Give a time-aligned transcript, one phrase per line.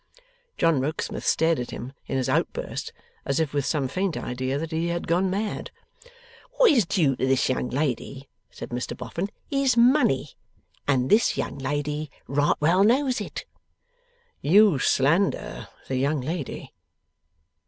[0.57, 2.91] John Rokesmith stared at him in his outburst,
[3.23, 5.69] as if with some faint idea that he had gone mad.
[6.57, 10.29] 'What is due to this young lady,' said Mr Boffin, 'is Money,
[10.87, 13.45] and this young lady right well knows it.'
[14.41, 16.73] 'You slander the young lady.